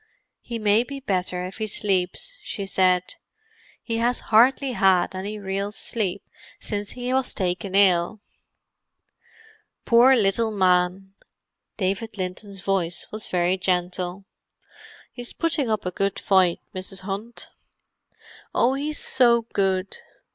[0.41, 3.13] "He may be better if he sleeps," she said.
[3.83, 6.23] "He has hardly had any real sleep
[6.59, 8.19] since he was taken ill."
[9.85, 11.13] "Poor little man!"
[11.77, 14.25] David Linton's voice was very gentle.
[15.11, 17.01] "He's putting up a good fight, Mrs.
[17.01, 17.51] Hunt."
[18.55, 19.97] "Oh, he's so good!"